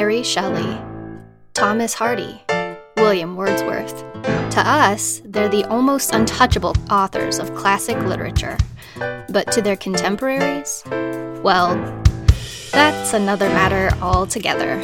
[0.00, 0.80] Mary Shelley,
[1.52, 2.42] Thomas Hardy,
[2.96, 3.98] William Wordsworth.
[4.52, 8.56] To us, they're the almost untouchable authors of classic literature.
[8.96, 10.82] But to their contemporaries,
[11.42, 11.76] well,
[12.72, 14.78] that's another matter altogether.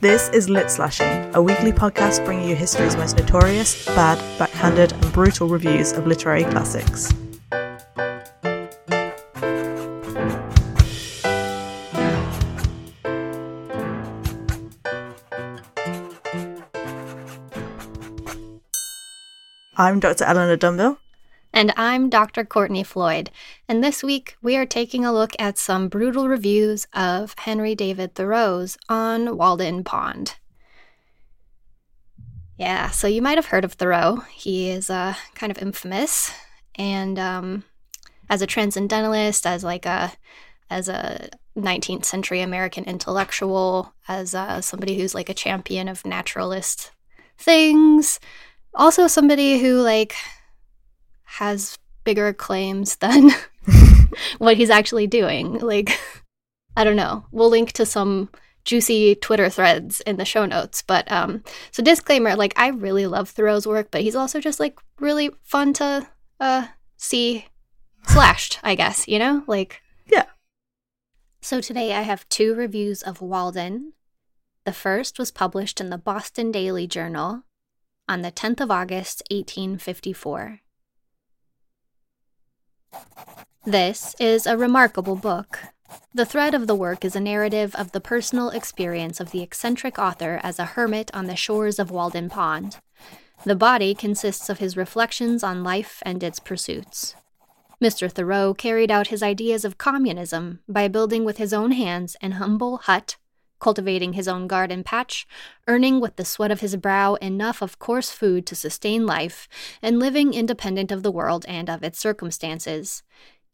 [0.00, 5.12] This is Lit Slashing, a weekly podcast bringing you history's most notorious, bad, backhanded, and
[5.12, 7.12] brutal reviews of literary classics.
[19.76, 20.24] I'm Dr.
[20.24, 20.98] Eleanor Dunville.
[21.52, 22.44] And I'm Dr.
[22.44, 23.30] Courtney Floyd.
[23.68, 28.14] And this week we are taking a look at some brutal reviews of Henry David
[28.14, 30.36] Thoreau's On Walden Pond.
[32.56, 34.22] Yeah, so you might have heard of Thoreau.
[34.32, 36.30] He is uh, kind of infamous,
[36.76, 37.64] and um,
[38.30, 40.12] as a transcendentalist, as like a
[40.70, 46.92] as a 19th century American intellectual, as uh, somebody who's like a champion of naturalist
[47.36, 48.20] things,
[48.74, 50.14] also somebody who like
[51.24, 53.30] has bigger claims than
[54.38, 55.58] what he's actually doing.
[55.58, 55.98] Like,
[56.76, 57.24] I don't know.
[57.32, 58.28] We'll link to some
[58.64, 60.82] juicy Twitter threads in the show notes.
[60.82, 64.78] But um, so disclaimer, like I really love Thoreau's work, but he's also just like
[64.98, 66.06] really fun to
[66.40, 67.46] uh see
[68.06, 69.44] slashed, I guess, you know?
[69.46, 70.26] Like Yeah.
[71.40, 73.92] So today I have two reviews of Walden.
[74.64, 77.42] The first was published in the Boston Daily Journal
[78.08, 80.60] on the 10th of August, 1854.
[83.64, 85.60] This is a remarkable book.
[86.12, 89.98] The thread of the work is a narrative of the personal experience of the eccentric
[89.98, 92.78] author as a hermit on the shores of Walden Pond.
[93.44, 97.14] The body consists of his reflections on life and its pursuits.
[97.82, 98.10] Mr.
[98.10, 102.78] Thoreau carried out his ideas of communism by building with his own hands an humble
[102.78, 103.16] hut,
[103.64, 105.26] cultivating his own garden patch,
[105.66, 109.48] earning with the sweat of his brow enough of coarse food to sustain life,
[109.80, 113.02] and living independent of the world and of its circumstances.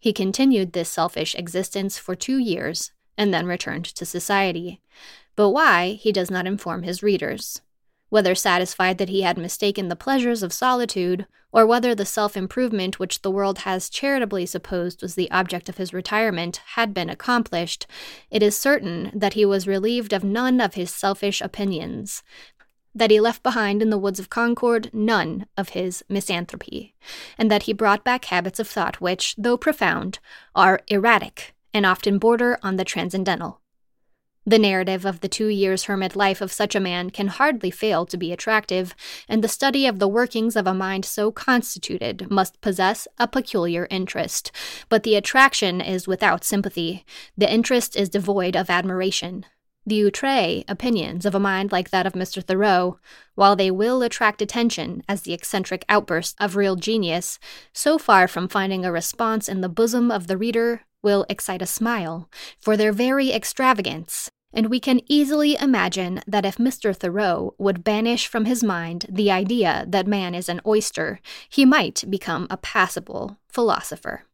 [0.00, 4.80] He continued this selfish existence for two years and then returned to society.
[5.36, 7.62] But why, he does not inform his readers.
[8.10, 12.98] Whether satisfied that he had mistaken the pleasures of solitude, or whether the self improvement
[12.98, 17.86] which the world has charitably supposed was the object of his retirement had been accomplished,
[18.30, 22.22] it is certain that he was relieved of none of his selfish opinions,
[22.94, 26.94] that he left behind in the woods of Concord none of his misanthropy,
[27.38, 30.18] and that he brought back habits of thought which, though profound,
[30.54, 33.59] are erratic and often border on the transcendental.
[34.46, 38.06] The narrative of the two years' hermit life of such a man can hardly fail
[38.06, 38.94] to be attractive,
[39.28, 43.86] and the study of the workings of a mind so constituted must possess a peculiar
[43.90, 44.50] interest.
[44.88, 47.04] But the attraction is without sympathy,
[47.36, 49.44] the interest is devoid of admiration.
[49.86, 52.42] The outre opinions of a mind like that of Mr.
[52.42, 52.98] Thoreau,
[53.34, 57.38] while they will attract attention as the eccentric outburst of real genius,
[57.72, 61.66] so far from finding a response in the bosom of the reader, will excite a
[61.66, 62.28] smile,
[62.60, 66.94] for their very extravagance, and we can easily imagine that if Mr.
[66.94, 72.04] Thoreau would banish from his mind the idea that man is an oyster, he might
[72.08, 74.24] become a passable philosopher.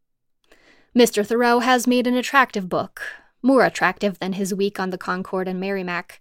[0.97, 1.27] Mr.
[1.27, 3.03] Thoreau has made an attractive book,
[3.43, 6.21] more attractive than his week on the Concord and Merrimac,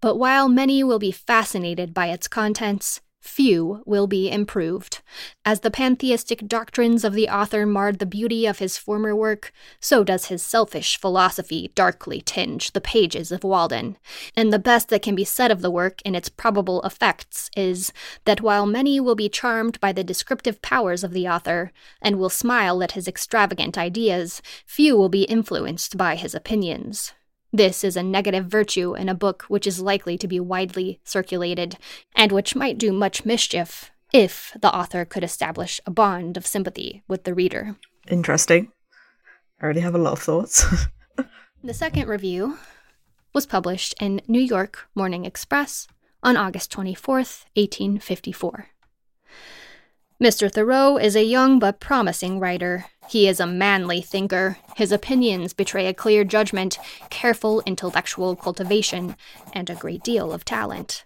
[0.00, 5.00] but while many will be fascinated by its contents, few will be improved.
[5.44, 10.04] As the pantheistic doctrines of the author marred the beauty of his former work, so
[10.04, 13.96] does his selfish philosophy darkly tinge the pages of Walden.
[14.36, 17.92] And the best that can be said of the work in its probable effects is
[18.26, 22.30] that while many will be charmed by the descriptive powers of the author, and will
[22.30, 27.12] smile at his extravagant ideas, few will be influenced by his opinions.
[27.54, 31.78] This is a negative virtue in a book which is likely to be widely circulated,
[32.16, 37.04] and which might do much mischief if the author could establish a bond of sympathy
[37.06, 37.76] with the reader.
[38.08, 38.72] Interesting.
[39.60, 40.66] I already have a lot of thoughts.
[41.62, 42.58] the second review
[43.32, 45.86] was published in New York Morning Express
[46.24, 48.66] on August 24th, 1854.
[50.20, 50.50] Mr.
[50.50, 52.86] Thoreau is a young but promising writer.
[53.08, 54.58] He is a manly thinker.
[54.76, 56.78] His opinions betray a clear judgment,
[57.10, 59.16] careful intellectual cultivation,
[59.52, 61.04] and a great deal of talent.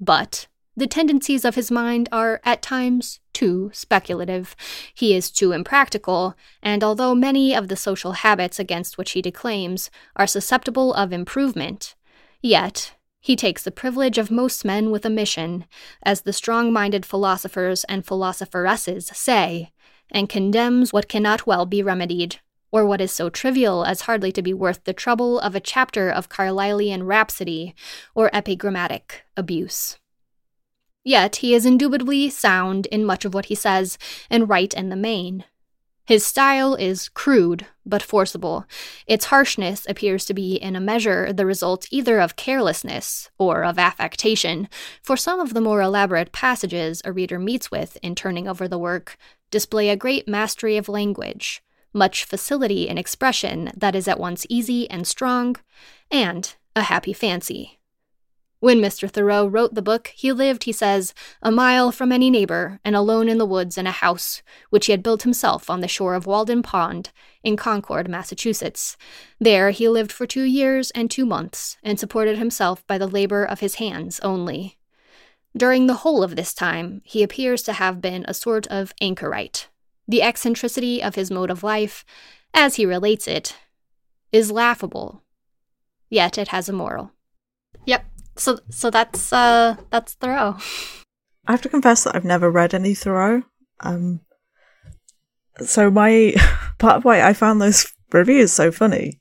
[0.00, 0.46] But
[0.76, 4.56] the tendencies of his mind are at times too speculative.
[4.94, 9.90] He is too impractical, and although many of the social habits against which he declaims
[10.16, 11.94] are susceptible of improvement,
[12.40, 15.66] yet he takes the privilege of most men with a mission,
[16.02, 19.72] as the strong minded philosophers and philosopheresses say,
[20.12, 22.38] and condemns what cannot well be remedied,
[22.70, 26.08] or what is so trivial as hardly to be worth the trouble of a chapter
[26.08, 27.74] of Carlylean rhapsody
[28.14, 29.98] or epigrammatic abuse.
[31.04, 33.98] Yet he is indubitably sound in much of what he says
[34.30, 35.44] and right in the main.
[36.12, 38.66] His style is crude but forcible.
[39.06, 43.78] Its harshness appears to be in a measure the result either of carelessness or of
[43.78, 44.68] affectation,
[45.00, 48.78] for some of the more elaborate passages a reader meets with in turning over the
[48.78, 49.16] work
[49.50, 51.62] display a great mastery of language,
[51.94, 55.56] much facility in expression that is at once easy and strong,
[56.10, 57.80] and a happy fancy.
[58.62, 59.10] When Mr.
[59.10, 63.28] Thoreau wrote the book, he lived, he says, a mile from any neighbor and alone
[63.28, 66.26] in the woods in a house, which he had built himself on the shore of
[66.26, 67.10] Walden Pond
[67.42, 68.96] in Concord, Massachusetts.
[69.40, 73.44] There he lived for two years and two months, and supported himself by the labor
[73.44, 74.78] of his hands only.
[75.56, 79.66] During the whole of this time, he appears to have been a sort of anchorite.
[80.06, 82.04] The eccentricity of his mode of life,
[82.54, 83.56] as he relates it,
[84.30, 85.24] is laughable,
[86.08, 87.10] yet it has a moral.
[87.86, 88.04] Yep,
[88.36, 90.56] so so that's uh that's Thoreau.
[91.46, 93.42] I have to confess that I've never read any Thoreau.
[93.80, 94.20] Um,
[95.58, 96.34] so my
[96.78, 99.20] part of why I found those reviews so funny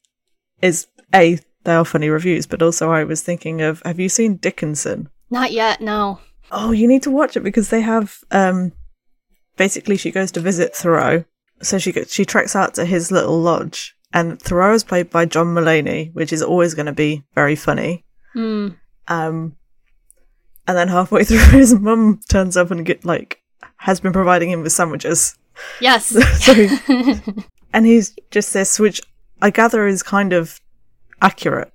[0.61, 4.37] is a they are funny reviews, but also I was thinking of have you seen
[4.37, 5.09] Dickinson?
[5.29, 6.19] Not yet, no.
[6.51, 8.71] Oh, you need to watch it because they have um
[9.57, 11.25] basically she goes to visit Thoreau,
[11.61, 15.47] so she she treks out to his little lodge, and Thoreau is played by John
[15.47, 18.05] Mulaney, which is always going to be very funny.
[18.33, 18.69] Hmm.
[19.07, 19.55] Um,
[20.67, 23.41] and then halfway through, his mum turns up and get like
[23.77, 25.37] has been providing him with sandwiches.
[25.79, 26.07] Yes.
[26.43, 26.53] so,
[27.73, 29.01] and he's just this, which
[29.41, 30.59] I gather is kind of
[31.21, 31.73] accurate.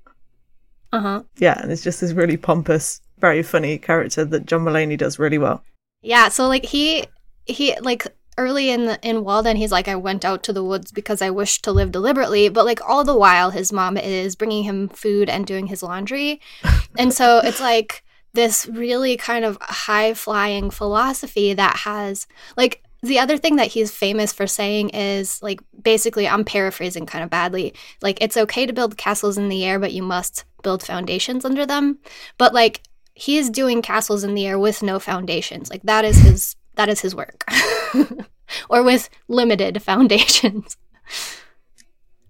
[0.92, 1.22] Uh huh.
[1.38, 5.38] Yeah, and it's just this really pompous, very funny character that John Mulaney does really
[5.38, 5.62] well.
[6.02, 6.28] Yeah.
[6.28, 7.06] So like he
[7.46, 8.06] he like
[8.38, 11.30] early in the, in Walden, he's like, I went out to the woods because I
[11.30, 12.48] wished to live deliberately.
[12.48, 16.40] But like all the while, his mom is bringing him food and doing his laundry,
[16.98, 18.02] and so it's like
[18.34, 23.90] this really kind of high flying philosophy that has like the other thing that he's
[23.90, 28.72] famous for saying is like basically I'm paraphrasing kind of badly like it's okay to
[28.72, 31.98] build castles in the air but you must build foundations under them.
[32.38, 32.82] But like
[33.14, 35.70] he's doing castles in the air with no foundations.
[35.70, 37.44] Like that is his that is his work
[38.70, 40.76] or with limited foundations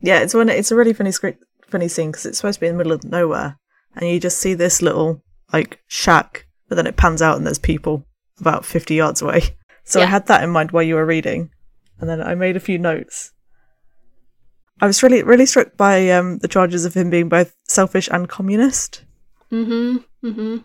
[0.01, 0.49] Yeah, it's one.
[0.49, 2.93] It's a really funny script, funny scene because it's supposed to be in the middle
[2.93, 3.59] of nowhere,
[3.95, 5.23] and you just see this little
[5.53, 8.07] like shack, but then it pans out and there's people
[8.39, 9.43] about fifty yards away.
[9.89, 11.51] So I had that in mind while you were reading,
[12.01, 13.31] and then I made a few notes.
[14.81, 18.29] I was really, really struck by um, the charges of him being both selfish and
[18.29, 19.05] communist.
[19.53, 20.57] mm-hmm mm-hmm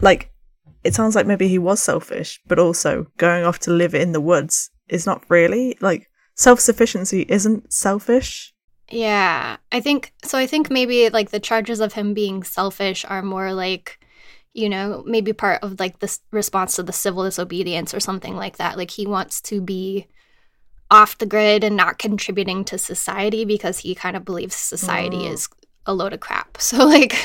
[0.00, 0.30] Like,
[0.86, 4.20] it sounds like maybe he was selfish, but also going off to live in the
[4.20, 8.52] woods is not really like self sufficiency isn't selfish.
[8.90, 10.38] Yeah, I think so.
[10.38, 13.98] I think maybe like the charges of him being selfish are more like,
[14.54, 18.58] you know, maybe part of like this response to the civil disobedience or something like
[18.58, 18.76] that.
[18.78, 20.06] Like he wants to be
[20.88, 25.32] off the grid and not contributing to society because he kind of believes society Mm.
[25.32, 25.48] is
[25.84, 26.56] a load of crap.
[26.60, 27.16] So like,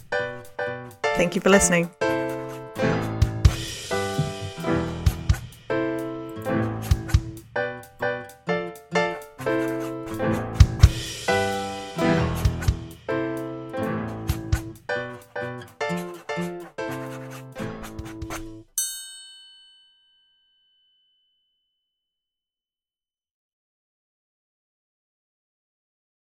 [1.16, 1.90] Thank you for listening.